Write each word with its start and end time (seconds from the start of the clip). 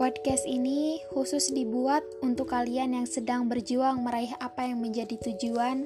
Podcast 0.00 0.48
ini 0.48 0.96
khusus 1.12 1.52
dibuat 1.52 2.00
untuk 2.24 2.56
kalian 2.56 2.96
yang 2.96 3.04
sedang 3.04 3.52
berjuang 3.52 4.00
meraih 4.00 4.32
apa 4.40 4.64
yang 4.64 4.80
menjadi 4.80 5.20
tujuan, 5.20 5.84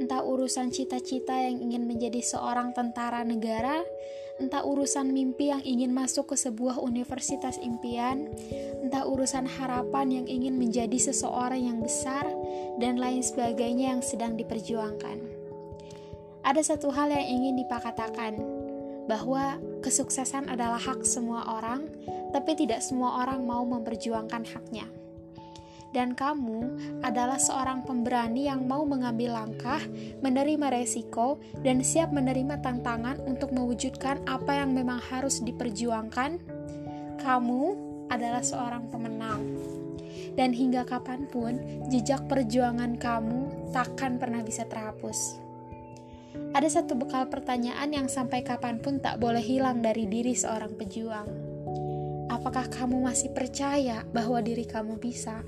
entah 0.00 0.24
urusan 0.24 0.72
cita-cita 0.72 1.36
yang 1.36 1.60
ingin 1.60 1.84
menjadi 1.84 2.24
seorang 2.24 2.72
tentara 2.72 3.20
negara, 3.20 3.84
entah 4.40 4.64
urusan 4.64 5.12
mimpi 5.12 5.52
yang 5.52 5.60
ingin 5.60 5.92
masuk 5.92 6.32
ke 6.32 6.40
sebuah 6.40 6.80
universitas 6.80 7.60
impian, 7.60 8.32
entah 8.80 9.04
urusan 9.04 9.44
harapan 9.44 10.24
yang 10.24 10.26
ingin 10.26 10.56
menjadi 10.56 10.96
seseorang 10.96 11.68
yang 11.68 11.84
besar, 11.84 12.24
dan 12.80 12.96
lain 12.96 13.20
sebagainya 13.20 13.92
yang 13.92 14.00
sedang 14.00 14.40
diperjuangkan. 14.40 15.20
Ada 16.48 16.64
satu 16.64 16.88
hal 16.88 17.12
yang 17.12 17.44
ingin 17.44 17.60
dipakatakan, 17.60 18.63
bahwa 19.04 19.60
kesuksesan 19.84 20.48
adalah 20.48 20.80
hak 20.80 21.04
semua 21.04 21.44
orang, 21.60 21.88
tapi 22.32 22.56
tidak 22.56 22.80
semua 22.80 23.22
orang 23.24 23.44
mau 23.44 23.62
memperjuangkan 23.62 24.42
haknya. 24.42 24.88
Dan 25.94 26.18
kamu 26.18 26.74
adalah 27.06 27.38
seorang 27.38 27.86
pemberani 27.86 28.50
yang 28.50 28.66
mau 28.66 28.82
mengambil 28.82 29.38
langkah, 29.38 29.78
menerima 30.26 30.74
resiko, 30.74 31.38
dan 31.62 31.86
siap 31.86 32.10
menerima 32.10 32.58
tantangan 32.58 33.22
untuk 33.22 33.54
mewujudkan 33.54 34.18
apa 34.26 34.58
yang 34.58 34.74
memang 34.74 34.98
harus 34.98 35.38
diperjuangkan. 35.46 36.42
Kamu 37.22 37.62
adalah 38.10 38.42
seorang 38.42 38.90
pemenang, 38.90 39.42
dan 40.34 40.50
hingga 40.50 40.82
kapan 40.82 41.30
pun 41.30 41.62
jejak 41.94 42.26
perjuangan 42.26 42.98
kamu 42.98 43.70
takkan 43.70 44.18
pernah 44.18 44.42
bisa 44.42 44.66
terhapus. 44.66 45.43
Ada 46.54 46.82
satu 46.82 46.94
bekal 46.94 47.26
pertanyaan 47.30 47.90
yang 47.90 48.06
sampai 48.06 48.46
kapan 48.46 48.78
pun 48.78 49.02
tak 49.02 49.18
boleh 49.18 49.42
hilang 49.42 49.82
dari 49.82 50.06
diri 50.06 50.38
seorang 50.38 50.74
pejuang. 50.78 51.26
Apakah 52.30 52.70
kamu 52.70 53.02
masih 53.02 53.34
percaya 53.34 54.06
bahwa 54.14 54.38
diri 54.38 54.62
kamu 54.62 54.98
bisa? 55.02 55.42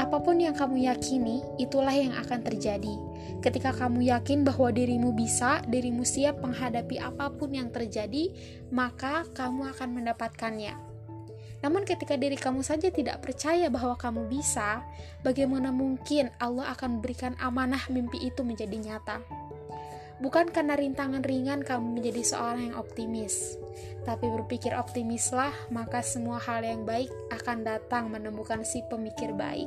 Apa 0.00 0.24
pun 0.24 0.40
yang 0.40 0.56
kamu 0.56 0.88
yakini, 0.88 1.44
itulah 1.60 1.92
yang 1.92 2.16
akan 2.16 2.40
terjadi. 2.40 2.96
Ketika 3.44 3.76
kamu 3.76 4.08
yakin 4.08 4.40
bahwa 4.40 4.72
dirimu 4.72 5.12
bisa, 5.12 5.60
dirimu 5.68 6.08
siap 6.08 6.40
menghadapi 6.40 6.96
apa 6.96 7.28
pun 7.36 7.52
yang 7.52 7.68
terjadi, 7.68 8.32
maka 8.72 9.28
kamu 9.36 9.68
akan 9.76 9.88
mendapatkannya. 9.92 10.72
Namun, 11.62 11.86
ketika 11.86 12.18
diri 12.18 12.34
kamu 12.34 12.64
saja 12.64 12.90
tidak 12.90 13.22
percaya 13.22 13.70
bahwa 13.70 13.94
kamu 13.94 14.26
bisa, 14.26 14.82
bagaimana 15.22 15.70
mungkin 15.70 16.32
Allah 16.42 16.74
akan 16.74 16.98
berikan 16.98 17.38
amanah 17.38 17.86
mimpi 17.92 18.18
itu 18.18 18.42
menjadi 18.42 18.74
nyata? 18.74 19.22
Bukan 20.22 20.54
karena 20.54 20.78
rintangan 20.78 21.26
ringan 21.26 21.66
kamu 21.66 21.98
menjadi 21.98 22.22
seorang 22.22 22.70
yang 22.70 22.76
optimis, 22.78 23.58
tapi 24.06 24.30
berpikir 24.30 24.70
optimislah, 24.70 25.50
maka 25.74 25.98
semua 25.98 26.38
hal 26.38 26.62
yang 26.62 26.86
baik 26.86 27.10
akan 27.34 27.66
datang 27.66 28.06
menemukan 28.06 28.62
si 28.62 28.86
pemikir 28.86 29.34
baik. 29.34 29.66